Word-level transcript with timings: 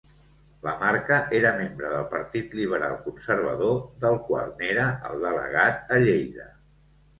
Lamarca 0.67 1.19
era 1.39 1.51
membre 1.59 1.91
del 1.95 2.07
Partit 2.13 2.57
Liberal 2.61 2.97
Conservador, 3.05 3.79
del 4.07 4.19
quan 4.31 4.51
n'era 4.65 4.89
el 5.13 5.23
delegat 5.29 5.97
a 5.97 6.03
Lleida. 6.09 6.51